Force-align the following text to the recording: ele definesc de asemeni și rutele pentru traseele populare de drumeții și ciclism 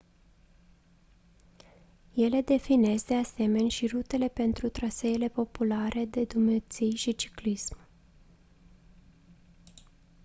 ele 2.15 2.41
definesc 2.41 3.05
de 3.07 3.13
asemeni 3.15 3.69
și 3.69 3.87
rutele 3.87 4.27
pentru 4.27 4.69
traseele 4.69 5.27
populare 5.29 6.05
de 6.05 6.23
drumeții 6.23 6.95
și 6.95 7.15
ciclism 7.15 7.77